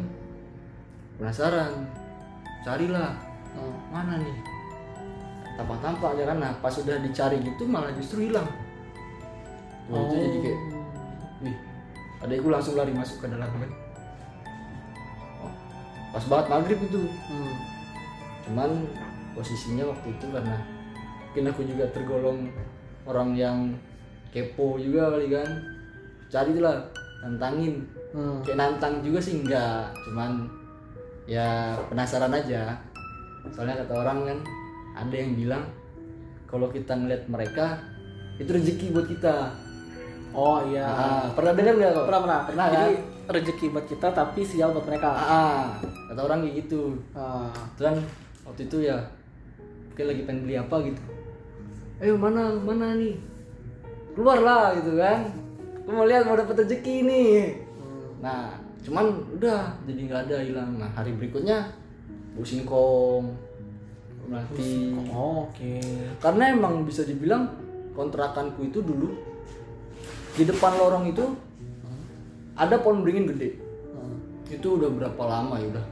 Penasaran 1.19 1.73
carilah. 2.63 3.13
Hmm. 3.53 3.75
mana 3.91 4.17
nih? 4.17 4.37
Tampak-tampak 5.59 6.17
ya 6.17 6.25
kan. 6.25 6.39
Nah 6.39 6.53
pas 6.63 6.73
sudah 6.73 6.97
dicari 6.99 7.43
gitu 7.43 7.67
malah 7.67 7.93
justru 7.93 8.31
hilang. 8.31 8.47
Wah, 9.91 9.99
itu 9.99 10.15
jadi 10.15 10.39
kayak 10.41 10.59
wih 10.63 10.72
adekku 12.23 12.49
langsung 12.49 12.79
lari 12.79 12.95
masuk 12.95 13.23
ke 13.23 13.27
dalam 13.27 13.51
kan? 13.51 13.71
Oh, 15.43 15.53
pas 16.15 16.25
banget 16.31 16.47
maghrib 16.49 16.81
itu. 16.83 17.03
Hmm. 17.29 17.55
cuman 18.43 18.71
posisinya 19.39 19.87
waktu 19.87 20.19
itu 20.19 20.27
karena 20.35 20.59
mungkin 21.31 21.45
aku 21.55 21.63
juga 21.63 21.87
tergolong 21.95 22.51
orang 23.07 23.39
yang 23.39 23.59
kepo 24.35 24.79
juga 24.83 25.15
kali 25.15 25.31
kan. 25.31 25.51
Cari 26.33 26.59
lah 26.59 26.83
nantangin. 27.23 27.87
Hmm. 28.13 28.45
kayak 28.45 28.61
nantang 28.61 29.01
juga 29.01 29.25
sih 29.25 29.41
enggak 29.41 29.89
cuman 30.05 30.51
ya 31.27 31.79
penasaran 31.89 32.35
aja. 32.35 32.77
Soalnya 33.51 33.83
kata 33.83 33.95
orang 33.95 34.19
kan 34.27 34.39
ada 34.93 35.17
yang 35.17 35.33
bilang 35.35 35.65
kalau 36.45 36.69
kita 36.69 36.93
ngeliat 36.93 37.25
mereka 37.33 37.81
itu 38.37 38.51
rezeki 38.53 38.93
buat 38.93 39.09
kita 39.09 39.55
Oh 40.33 40.59
iya. 40.65 40.87
Ah, 40.87 41.25
pernah 41.31 41.53
dengar 41.53 41.75
nggak 41.75 41.91
kok 41.93 42.05
Pernah 42.05 42.21
pernah. 42.21 42.41
pernah 42.45 42.67
Jadi 42.67 42.81
kan 42.83 42.93
rezeki 43.33 43.67
buat 43.69 43.87
kita 43.87 44.09
tapi 44.11 44.41
sial 44.43 44.71
buat 44.71 44.85
mereka. 44.85 45.09
ah, 45.09 45.65
kata 46.07 46.21
orang 46.21 46.43
kayak 46.43 46.55
gitu 46.61 46.97
Ah. 47.13 47.53
Itu 47.71 47.83
kan 47.83 47.97
waktu 48.43 48.63
itu 48.65 48.77
ya 48.83 48.99
mungkin 49.87 50.05
lagi 50.07 50.23
pengen 50.23 50.41
beli 50.43 50.57
apa 50.57 50.77
gitu 50.83 51.01
ayo 51.99 52.17
mana 52.17 52.51
mana 52.57 52.97
nih 52.97 53.15
keluar 54.11 54.39
lah 54.39 54.75
gitu 54.75 54.97
kan 54.97 55.31
aku 55.77 55.91
mau 55.91 56.03
lihat 56.03 56.25
mau 56.25 56.35
dapat 56.35 56.59
rezeki 56.59 56.97
nih 57.03 57.33
Hmm. 57.77 58.09
nah 58.19 58.51
cuman 58.81 59.05
udah 59.31 59.77
jadi 59.85 60.01
nggak 60.03 60.21
ada 60.27 60.37
hilang 60.41 60.71
nah 60.75 60.91
hari 60.91 61.13
berikutnya 61.13 61.71
bau 62.33 62.43
singkong 62.43 63.31
melati 64.23 64.97
Oh, 65.09 65.47
Oke. 65.47 65.79
karena 66.19 66.51
emang 66.51 66.83
bisa 66.83 67.03
dibilang 67.03 67.53
kontrakanku 67.93 68.65
itu 68.65 68.81
dulu 68.81 69.13
di 70.33 70.45
depan 70.45 70.73
lorong 70.75 71.05
itu 71.07 71.25
ada 72.55 72.77
pohon 72.77 73.01
beringin 73.01 73.29
gede 73.29 73.51
Hmm. 73.93 74.17
itu 74.49 74.69
udah 74.75 74.89
berapa 74.91 75.23
lama 75.23 75.55
ya 75.57 75.67
udah 75.69 75.87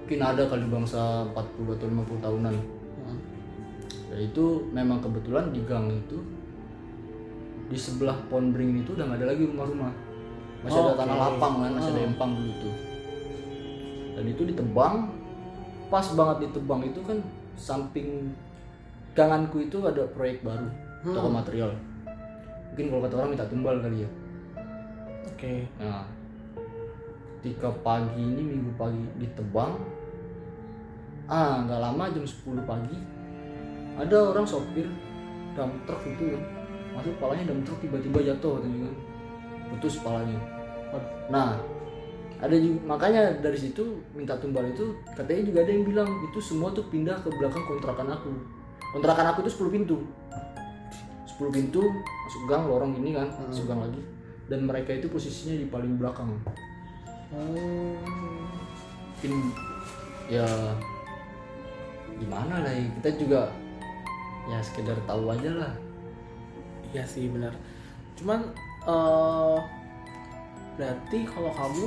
mungkin 0.00 0.20
ada 0.20 0.42
kali 0.44 0.66
bangsa 0.66 1.00
40 1.28 1.70
atau 1.72 1.86
50 1.86 2.18
tahunan 2.20 2.54
Hmm. 3.00 3.18
ya 4.10 4.16
itu 4.20 4.44
memang 4.70 4.98
kebetulan 4.98 5.50
di 5.50 5.62
gang 5.62 5.86
itu 5.88 6.18
di 7.66 7.78
sebelah 7.78 8.18
pohon 8.26 8.50
beringin 8.50 8.82
itu 8.82 8.92
udah 8.92 9.06
nggak 9.06 9.18
ada 9.18 9.28
lagi 9.30 9.42
rumah-rumah 9.44 9.92
masih 10.60 10.76
Oh, 10.76 10.84
ada 10.84 10.94
tanah 10.98 11.16
lapang 11.16 11.54
kan 11.60 11.70
masih 11.72 11.90
ada 11.90 12.00
Hmm. 12.00 12.10
empang 12.10 12.30
dulu 12.34 12.52
tuh 12.58 12.74
dan 14.10 14.24
itu 14.26 14.42
ditebang 14.44 14.94
pas 15.86 16.06
banget 16.10 16.36
ditebang 16.44 16.80
itu 16.82 17.00
kan 17.00 17.18
samping 17.54 18.34
ganganku 19.12 19.58
itu 19.60 19.78
ada 19.80 20.02
proyek 20.08 20.42
baru 20.42 20.66
Hmm. 21.00 21.14
toko 21.14 21.28
material 21.30 21.70
mungkin 22.70 22.86
kalau 22.88 23.02
kata 23.04 23.14
orang 23.18 23.30
minta 23.34 23.46
tumbal 23.50 23.76
kali 23.82 24.06
ya 24.06 24.10
oke 25.26 25.52
Nah, 25.80 26.04
ketika 27.40 27.72
pagi 27.80 28.20
ini 28.20 28.42
minggu 28.44 28.76
pagi 28.76 29.00
ditebang, 29.16 29.80
ah 31.24 31.64
nggak 31.64 31.80
lama 31.80 32.04
jam 32.12 32.24
10 32.26 32.68
pagi 32.68 33.00
ada 33.96 34.16
orang 34.32 34.44
sopir 34.44 34.84
dump 35.56 35.72
truck 35.88 36.04
itu 36.04 36.36
kan 36.36 36.42
masuk 36.96 37.14
palanya 37.16 37.48
dump 37.48 37.62
truck 37.64 37.80
tiba-tiba 37.80 38.18
jatuh 38.32 38.60
katanya 38.60 38.78
kan 38.88 38.94
putus 39.72 39.94
palanya. 40.04 40.38
Nah 41.32 41.56
ada 42.40 42.56
juga 42.56 42.96
makanya 42.96 43.36
dari 43.40 43.58
situ 43.60 44.00
minta 44.16 44.32
tumbal 44.40 44.64
itu 44.64 44.96
katanya 45.12 45.42
juga 45.44 45.58
ada 45.64 45.70
yang 45.70 45.84
bilang 45.84 46.08
itu 46.24 46.38
semua 46.40 46.72
tuh 46.72 46.84
pindah 46.88 47.20
ke 47.20 47.28
belakang 47.28 47.64
kontrakan 47.68 48.08
aku. 48.16 48.32
Kontrakan 48.96 49.26
aku 49.30 49.38
itu 49.46 49.52
10 49.60 49.76
pintu. 49.76 49.96
10 51.40 51.48
pintu 51.50 51.80
masuk 52.28 52.42
gang 52.44 52.68
lorong 52.68 52.92
ini 53.00 53.16
kan 53.16 53.32
masuk 53.48 53.64
gang 53.64 53.80
lagi 53.80 54.02
dan 54.46 54.68
mereka 54.68 54.92
itu 54.92 55.08
posisinya 55.08 55.56
di 55.56 55.66
paling 55.66 55.96
belakang 55.96 56.36
Hmm. 57.30 57.94
mungkin 59.14 59.54
ya 60.26 60.42
gimana 62.18 62.58
lah 62.58 62.72
ya 62.74 62.82
kita 62.98 63.10
juga 63.16 63.40
ya 64.44 64.58
sekedar 64.60 64.98
tahu 65.06 65.30
aja 65.30 65.50
lah 65.56 65.72
Iya 66.90 67.06
sih 67.06 67.30
benar. 67.30 67.54
Cuman 68.18 68.50
eh 68.82 69.58
berarti 70.74 71.18
kalau 71.22 71.54
kamu 71.54 71.86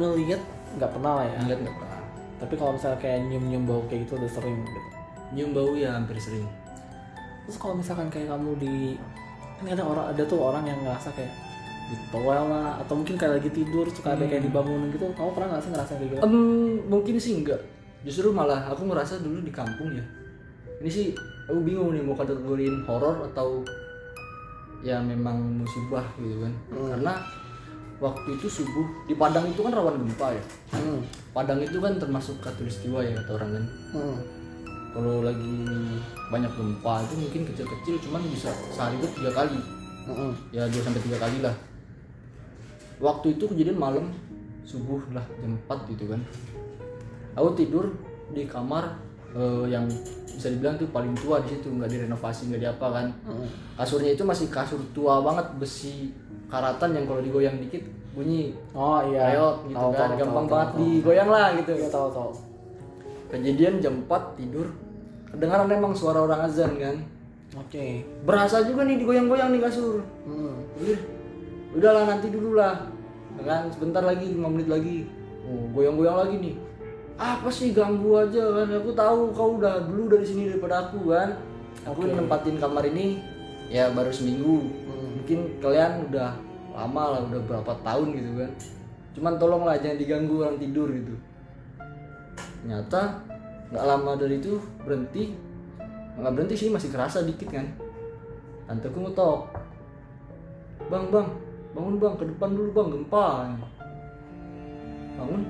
ngelihat 0.00 0.40
nggak 0.80 0.88
pernah 0.88 1.12
lah 1.20 1.26
ya. 1.28 1.36
ngeliat 1.44 1.60
nggak 1.68 1.76
pernah 1.76 2.00
Tapi 2.40 2.54
kalau 2.56 2.72
misalnya 2.72 2.96
kayak 2.96 3.18
nyium-nyium 3.28 3.64
bau 3.68 3.84
kayak 3.92 4.08
gitu 4.08 4.16
udah 4.16 4.30
sering 4.32 4.56
gitu. 4.64 4.80
nyium 5.36 5.50
bau 5.52 5.76
ya 5.76 6.00
hampir 6.00 6.16
sering 6.16 6.48
Terus 7.50 7.58
kalau 7.58 7.74
misalkan 7.74 8.06
kayak 8.06 8.30
kamu 8.30 8.50
di 8.62 8.74
ini 9.60 9.68
ada 9.68 9.82
orang 9.82 10.06
ada 10.08 10.22
tuh 10.22 10.38
orang 10.38 10.62
yang 10.62 10.78
ngerasa 10.80 11.10
kayak 11.12 11.34
di 11.90 11.96
toel 12.08 12.46
lah 12.46 12.78
atau 12.78 12.94
mungkin 12.94 13.18
kayak 13.18 13.42
lagi 13.42 13.50
tidur 13.50 13.90
suka 13.90 14.14
ada 14.14 14.22
kayak 14.22 14.46
dibangunin 14.46 14.94
gitu. 14.94 15.10
Kamu 15.10 15.34
pernah 15.34 15.58
nggak 15.58 15.62
sih 15.66 15.70
ngerasa 15.74 15.92
kayak 15.98 16.08
gitu? 16.14 16.22
Em, 16.22 16.34
mungkin 16.86 17.14
sih 17.18 17.34
enggak 17.36 17.60
justru 18.00 18.32
malah 18.32 18.64
aku 18.70 18.88
ngerasa 18.88 19.20
dulu 19.20 19.44
di 19.44 19.52
kampung 19.52 19.92
ya 19.92 20.00
ini 20.80 20.88
sih 20.88 21.06
aku 21.44 21.60
bingung 21.60 21.92
nih 21.92 22.00
mau 22.00 22.16
kategoriin 22.16 22.88
horor 22.88 23.28
atau 23.28 23.60
ya 24.80 24.96
memang 25.04 25.36
musibah 25.60 26.08
gitu 26.16 26.40
kan 26.40 26.52
karena 26.72 27.20
waktu 28.00 28.40
itu 28.40 28.48
subuh 28.48 28.88
di 29.04 29.12
Padang 29.12 29.44
itu 29.44 29.60
kan 29.60 29.76
rawan 29.76 30.00
gempa 30.00 30.32
ya 30.32 30.42
Hmm. 30.72 31.04
Padang 31.36 31.60
itu 31.60 31.76
kan 31.76 32.00
termasuk 32.00 32.40
katulistiwa 32.40 33.04
ya 33.04 33.12
kata 33.20 33.36
orang 33.36 33.50
kan 33.52 33.64
Hmm. 33.92 34.18
Kalau 34.90 35.22
lagi 35.22 35.56
banyak 36.28 36.50
gempa 36.50 36.94
itu 37.02 37.14
mungkin 37.16 37.40
kecil-kecil 37.46 37.94
cuman 38.00 38.22
bisa 38.26 38.50
sehari 38.68 38.96
itu 38.96 39.08
tiga 39.14 39.32
kali 39.34 39.58
Hmm. 40.00 40.32
ya 40.50 40.64
dua 40.66 40.82
sampai 40.82 41.02
tiga 41.02 41.18
kali 41.18 41.38
lah 41.38 41.54
waktu 42.98 43.32
itu 43.32 43.44
kejadian 43.46 43.78
malam 43.78 44.06
subuh 44.62 44.98
lah 45.10 45.22
jam 45.36 45.54
4 45.62 45.86
gitu 45.88 46.04
kan 46.06 46.20
aku 47.32 47.48
tidur 47.54 47.84
di 48.28 48.44
kamar 48.44 48.96
eh, 49.30 49.64
yang 49.68 49.86
bisa 50.26 50.48
dibilang 50.48 50.74
tuh 50.76 50.88
paling 50.88 51.14
tua 51.14 51.38
di 51.40 51.52
situ 51.52 51.68
nggak 51.68 51.86
direnovasi 51.86 52.48
nggak 52.48 52.62
diapa 52.64 52.86
kan 52.88 53.06
Hmm. 53.22 53.46
kasurnya 53.76 54.12
itu 54.12 54.22
masih 54.22 54.46
kasur 54.48 54.80
tua 54.90 55.20
banget 55.20 55.46
besi 55.56 56.10
karatan 56.46 56.90
yang 56.92 57.04
kalau 57.04 57.20
digoyang 57.20 57.56
dikit 57.58 57.84
bunyi 58.10 58.50
Oh 58.72 58.98
iya. 59.04 59.30
reot 59.30 59.62
gitu 59.64 59.76
Tahu, 59.76 59.90
kan 59.92 60.08
tahu, 60.08 60.18
gampang 60.18 60.44
tahu, 60.44 60.50
banget 60.50 60.68
tahu. 60.68 60.78
digoyang 60.80 61.28
lah 61.30 61.46
gitu 61.54 61.72
Iya 61.72 61.88
tahu 61.88 62.08
tahu. 62.10 62.30
Kejadian 63.30 63.78
jam 63.78 63.94
4 64.04 64.36
tidur. 64.36 64.66
Kedengaran 65.30 65.70
emang 65.70 65.94
suara 65.94 66.26
orang 66.26 66.50
azan 66.50 66.74
kan? 66.76 66.96
Oke. 67.50 68.06
berasa 68.22 68.62
juga 68.62 68.86
nih 68.86 69.02
digoyang-goyang 69.02 69.50
nih 69.50 69.62
kasur. 69.62 70.06
Hmm. 70.22 70.62
Udah, 70.78 70.98
udahlah 71.74 72.04
nanti 72.06 72.30
dulu 72.30 72.54
lah 72.54 72.86
Ya 73.38 73.42
kan? 73.46 73.62
Sebentar 73.72 74.02
lagi 74.02 74.36
5 74.36 74.52
menit 74.52 74.68
lagi. 74.68 75.06
Oh 75.46 75.70
goyang-goyang 75.72 76.18
lagi 76.18 76.36
nih. 76.38 76.54
Apa 77.16 77.48
sih 77.48 77.72
ganggu 77.72 78.10
aja 78.18 78.42
kan? 78.42 78.68
Aku 78.82 78.90
tahu 78.92 79.30
kau 79.32 79.56
udah 79.56 79.86
dulu 79.86 80.10
dari 80.10 80.26
sini 80.26 80.50
daripada 80.50 80.90
aku 80.90 81.14
kan? 81.14 81.38
Aku 81.86 82.04
Oke. 82.04 82.12
nempatin 82.12 82.58
kamar 82.58 82.84
ini 82.90 83.22
ya 83.70 83.88
baru 83.94 84.10
seminggu. 84.12 84.66
Mungkin 85.22 85.62
kalian 85.62 86.10
udah 86.10 86.36
lama 86.74 87.04
lah 87.16 87.20
udah 87.30 87.40
berapa 87.46 87.72
tahun 87.86 88.08
gitu 88.18 88.30
kan? 88.44 88.50
Cuman 89.14 89.32
tolonglah 89.38 89.78
jangan 89.78 89.98
diganggu 89.98 90.34
orang 90.42 90.58
tidur 90.58 90.90
gitu 90.90 91.14
ternyata 92.60 93.24
nggak 93.72 93.84
lama 93.86 94.12
dari 94.20 94.36
itu 94.38 94.60
berhenti. 94.84 95.34
Nggak 96.20 96.32
berhenti 96.36 96.54
sih 96.56 96.68
masih 96.68 96.92
kerasa 96.92 97.24
dikit 97.24 97.48
kan. 97.48 97.66
Tanteku 98.68 99.02
ngetok. 99.02 99.50
Bang 100.88 101.08
bang 101.08 101.28
bangun 101.70 101.96
bang 102.02 102.14
ke 102.18 102.24
depan 102.28 102.50
dulu 102.52 102.70
bang 102.72 102.88
gempa. 102.92 103.26
Bangun. 105.16 105.42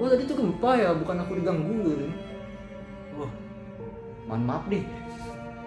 Oh 0.00 0.08
tadi 0.08 0.24
itu 0.24 0.34
gempa 0.34 0.70
ya 0.80 0.96
bukan 0.96 1.16
aku 1.20 1.32
diganggu 1.36 1.76
gitu 1.84 2.08
wah. 3.20 3.32
Mohon 4.28 4.42
maaf 4.46 4.64
deh 4.70 4.84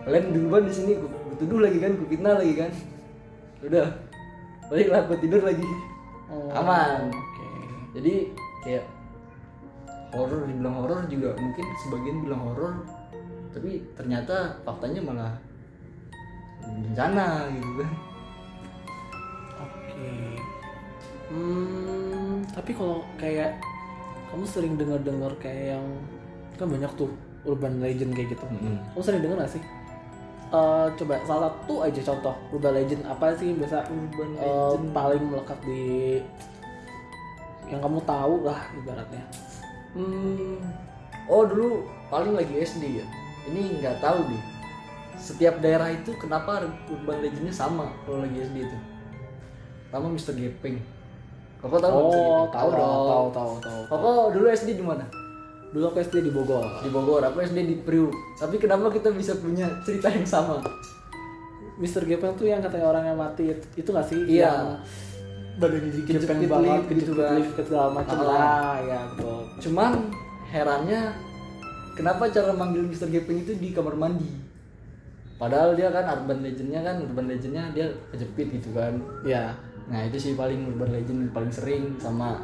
kalian 0.03 0.35
duluan 0.35 0.67
di 0.67 0.73
sini 0.75 0.99
ku, 0.99 1.07
ku 1.07 1.33
tuduh 1.39 1.63
lagi 1.63 1.79
kan 1.79 1.95
ku 1.95 2.03
fitnah 2.11 2.35
lagi 2.35 2.53
kan. 2.59 2.71
Udah. 3.63 3.87
Baliklah 4.67 5.07
aku 5.07 5.15
tidur 5.23 5.39
lagi. 5.43 5.63
Oh, 6.27 6.51
aman. 6.51 7.07
Oke. 7.13 7.47
jadi 7.93 8.13
kayak 8.65 8.85
horor 10.13 10.45
dibilang 10.45 10.75
horor 10.77 10.99
juga 11.09 11.33
mungkin 11.35 11.65
sebagian 11.83 12.17
bilang 12.23 12.41
horor 12.45 12.73
tapi 13.53 13.81
ternyata 13.97 14.57
faktanya 14.65 15.01
malah 15.01 15.33
bencana 16.63 17.49
gitu 17.53 17.71
kan 17.83 17.91
Oke. 19.63 20.09
Hmm, 21.29 22.43
tapi 22.49 22.71
kalau 22.75 23.05
kayak 23.15 23.55
kamu 24.33 24.45
sering 24.49 24.73
dengar-dengar 24.75 25.31
kayak 25.37 25.77
yang 25.77 25.85
kan 26.57 26.65
banyak 26.65 26.91
tuh 26.97 27.13
urban 27.45 27.77
legend 27.77 28.17
kayak 28.17 28.33
gitu. 28.33 28.43
Kamu 28.49 29.03
sering 29.05 29.21
dengar 29.21 29.45
gak 29.45 29.53
sih? 29.53 29.63
Eh, 30.53 30.87
coba 31.01 31.17
salah 31.25 31.49
satu 31.49 31.81
aja 31.81 32.01
contoh 32.13 32.35
urban 32.53 32.73
legend 32.77 33.01
apa 33.09 33.33
sih 33.33 33.49
yang 33.53 33.57
biasa 33.57 33.89
Urban 33.89 34.29
eh, 34.37 34.75
paling 34.93 35.23
melekat 35.25 35.59
di 35.65 36.21
yang 37.69 37.81
kamu 37.81 37.97
tahu 38.05 38.45
lah 38.45 38.59
ibaratnya. 38.77 39.23
Hmm. 39.93 40.57
Oh 41.29 41.45
dulu 41.45 41.85
paling 42.09 42.33
lagi 42.33 42.53
SD 42.61 43.01
ya. 43.01 43.05
Ini 43.49 43.81
nggak 43.81 44.01
tahu 44.01 44.19
deh. 44.27 44.43
Setiap 45.17 45.61
daerah 45.63 45.93
itu 45.93 46.11
kenapa 46.19 46.65
urban 46.91 47.21
legendnya 47.23 47.53
sama 47.53 47.93
kalau 48.03 48.25
lagi 48.25 48.43
SD 48.43 48.65
itu. 48.65 48.77
Pertama 49.87 50.09
Mr. 50.09 50.33
Gepeng. 50.35 50.77
Koko 51.61 51.77
tahu 51.79 51.95
nggak. 51.95 52.19
Oh, 52.19 52.45
tahu 52.51 52.69
dong, 52.75 52.91
tahu 53.07 53.27
tahu 53.31 53.51
tahu. 53.63 53.81
Koko 53.87 54.11
dulu 54.35 54.45
SD 54.51 54.75
di 54.75 54.83
mana? 54.83 55.05
Dulu 55.73 55.89
aku 55.89 56.05
SD 56.05 56.27
di 56.27 56.31
Bogor. 56.33 56.65
Di 56.85 56.89
Bogor. 56.93 57.21
Aku 57.25 57.41
SD 57.41 57.65
di 57.65 57.75
Priuk. 57.81 58.13
Tapi 58.37 58.61
kenapa 58.61 58.93
kita 58.93 59.09
bisa 59.09 59.33
punya 59.41 59.69
cerita 59.81 60.11
yang 60.11 60.27
sama? 60.27 60.61
Mr. 61.81 62.05
Gepeng 62.05 62.37
tuh 62.37 62.45
yang 62.45 62.61
katanya 62.61 62.85
orang 62.93 63.05
yang 63.09 63.17
mati 63.17 63.49
itu, 63.49 63.65
itu 63.81 63.89
gak 63.89 64.05
sih? 64.05 64.21
Iya. 64.29 64.53
Yang 64.53 64.67
badannya 65.53 65.89
Kejepit 65.91 66.07
digepeng 66.07 66.39
lift 66.39 66.51
banget, 66.51 66.81
gitu 66.95 67.11
kan. 67.13 67.31
lift 67.37 67.53
segala 67.55 67.87
macam 67.91 68.17
Ah. 68.17 68.25
lah, 68.25 68.75
ya 68.81 68.99
betul. 69.13 69.41
Cuman 69.59 69.91
herannya 70.47 71.01
kenapa 71.93 72.23
cara 72.27 72.51
manggil 72.51 72.83
Mr. 72.83 73.07
Gepeng 73.07 73.39
itu 73.39 73.53
di 73.53 73.69
kamar 73.69 73.93
mandi? 73.93 74.29
Padahal 75.35 75.73
dia 75.73 75.89
kan 75.89 76.05
urban 76.09 76.39
legendnya 76.39 76.79
kan 76.79 76.95
urban 76.99 77.27
legendnya 77.27 77.69
dia 77.71 77.85
kejepit 78.09 78.47
gitu 78.53 78.71
kan. 78.71 78.95
Ya, 79.21 79.53
Nah 79.83 79.99
itu 80.01 80.15
sih 80.15 80.33
paling 80.33 80.63
urban 80.65 80.89
legend 80.89 81.19
yang 81.21 81.33
paling 81.33 81.51
sering 81.51 81.91
sama 81.97 82.39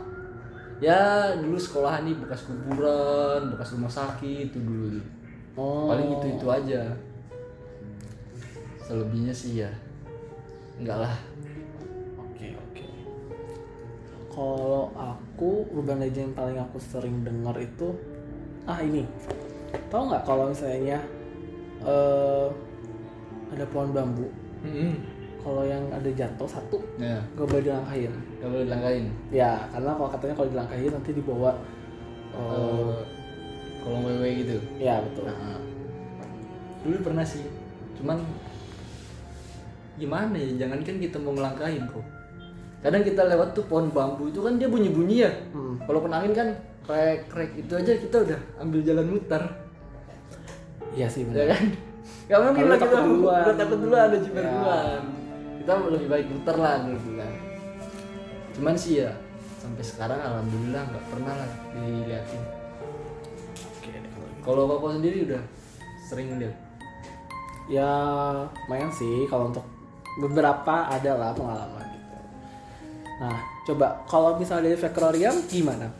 ya 0.79 0.95
dulu 1.35 1.55
sekolahan 1.55 2.03
nih 2.03 2.15
bekas 2.17 2.43
kuburan, 2.43 3.51
bekas 3.51 3.75
rumah 3.75 3.87
sakit 3.89 4.47
itu 4.47 4.59
dulu. 4.59 4.99
oh, 5.55 5.87
Paling 5.87 6.07
itu 6.13 6.27
itu 6.35 6.47
aja. 6.47 6.83
Selebihnya 8.81 9.31
sih 9.31 9.59
ya 9.59 9.71
enggak 10.75 11.03
lah. 11.03 11.15
Kalau 14.39 14.87
aku 14.95 15.67
urban 15.75 15.99
legend 15.99 16.31
yang 16.31 16.33
paling 16.33 16.55
aku 16.55 16.79
sering 16.79 17.27
dengar 17.27 17.59
itu, 17.59 17.91
ah 18.63 18.79
ini, 18.79 19.03
tahu 19.91 20.07
nggak 20.07 20.23
kalau 20.23 20.47
misalnya 20.47 21.03
eh 21.83 22.47
ada 23.51 23.65
pohon 23.67 23.91
bambu, 23.91 24.31
kalau 25.43 25.67
yang 25.67 25.83
ada 25.91 26.07
jatuh 26.07 26.47
satu 26.47 26.79
Ya, 26.95 27.19
gak 27.35 27.47
boleh 27.47 27.63
dilangkahin. 27.67 28.11
nggak 28.39 28.47
boleh 28.47 28.63
dilangkain. 28.63 29.05
Ya, 29.27 29.67
karena 29.75 29.91
kalau 29.91 30.07
katanya 30.07 30.35
kalau 30.39 30.49
dilangkahin 30.49 30.91
nanti 30.95 31.11
dibawa, 31.11 31.51
eh, 32.31 32.39
Eh, 32.39 32.99
kolong 33.83 34.03
wewe 34.07 34.29
gitu. 34.39 34.55
ya 34.79 35.03
betul. 35.03 35.27
Nah, 35.27 35.59
dulu 36.79 36.95
pernah 37.03 37.27
sih 37.27 37.43
cuman 37.99 38.23
gimana 39.99 40.39
ya 40.39 40.63
jangankan 40.63 40.95
kita 40.95 41.19
mau 41.19 41.35
ngelangkahin 41.35 41.83
bro 41.91 41.99
kadang 42.79 43.01
kita 43.01 43.21
lewat 43.25 43.51
tuh 43.51 43.63
pohon 43.63 43.87
bambu 43.87 44.27
itu 44.27 44.39
kan 44.39 44.55
dia 44.55 44.67
bunyi 44.67 44.89
bunyi 44.89 45.15
ya 45.19 45.31
Hmm. 45.51 45.75
kalau 45.81 45.99
kena 45.99 46.15
angin 46.17 46.33
kan 46.33 46.47
krek 46.81 47.27
krek 47.27 47.51
itu 47.55 47.71
aja 47.71 47.91
kita 47.93 48.17
udah 48.23 48.39
ambil 48.57 48.79
jalan 48.81 49.07
muter 49.07 49.43
Iya 50.89 51.05
sih 51.05 51.21
ya 51.21 51.29
benar. 51.29 51.47
kan 51.51 51.63
gak 52.25 52.39
mungkin 52.41 52.65
lah 52.65 52.77
kita 52.77 52.97
duluan. 53.03 53.41
udah 53.43 53.55
takut 53.55 53.77
duluan 53.79 54.01
ada 54.05 54.17
jiper 54.17 54.41
Ya. 54.41 54.49
duluan 54.49 55.01
kita 55.59 55.71
lebih 55.91 56.07
baik 56.07 56.27
muter 56.27 56.55
lah 56.55 56.73
dulu 56.81 57.11
kan 57.15 57.33
cuman 58.51 58.75
sih 58.75 58.93
ya 58.99 59.11
sampai 59.55 59.83
sekarang 59.83 60.17
alhamdulillah 60.17 60.83
nggak 60.85 61.05
pernah 61.09 61.33
lah 61.35 61.49
diliatin 61.73 62.43
deh 63.83 64.01
kalau 64.39 64.63
gitu. 64.63 64.71
bapak 64.71 64.89
sendiri 64.95 65.17
udah 65.25 65.41
sering 66.05 66.27
lihat 66.37 66.55
Ya 67.69 67.85
lumayan 68.65 68.89
sih 68.89 69.29
kalau 69.29 69.53
untuk 69.53 69.61
beberapa 70.17 70.89
ada 70.89 71.13
lah 71.13 71.31
pengalaman 71.31 71.85
gitu. 71.85 71.88
Nah, 73.19 73.37
coba 73.67 73.99
kalau 74.07 74.39
misalnya 74.39 74.71
dari 74.71 74.79
Vecrorium 74.79 75.35
gimana? 75.51 75.91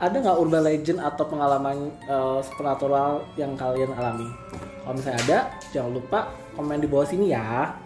Ada 0.00 0.16
nggak 0.16 0.38
urban 0.40 0.64
legend 0.64 0.98
atau 1.04 1.28
pengalaman 1.28 1.92
eh, 2.08 2.40
supernatural 2.40 3.28
yang 3.36 3.52
kalian 3.52 3.92
alami? 3.92 4.28
Kalau 4.80 4.94
misalnya 4.96 5.20
ada, 5.28 5.38
jangan 5.76 5.92
lupa 5.92 6.32
komen 6.56 6.80
di 6.80 6.88
bawah 6.88 7.04
sini 7.04 7.36
ya. 7.36 7.76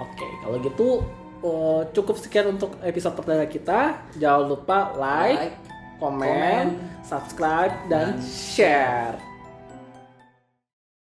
Oke, 0.00 0.24
kalau 0.40 0.56
gitu 0.64 1.04
eh, 1.44 1.82
cukup 1.92 2.16
sekian 2.16 2.56
untuk 2.56 2.72
episode 2.80 3.12
pertama 3.12 3.44
kita. 3.44 4.00
Jangan 4.16 4.44
lupa 4.48 4.96
like, 4.96 5.52
Like, 5.52 5.56
komen, 6.00 6.24
komen, 6.24 6.66
subscribe, 7.04 7.74
dan 7.92 8.16
share. 8.24 9.27